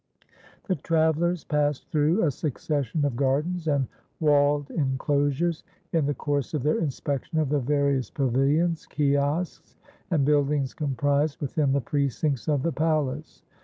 [0.63, 3.87] The travellers passed through a succession of gardens and
[4.19, 9.75] walled enclosures, in the course of their inspection of the various pavilions, kiosks,
[10.09, 13.43] and buildings comprised within the precincts of the palace.